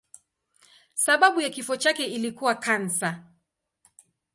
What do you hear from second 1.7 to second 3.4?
chake ilikuwa kansa.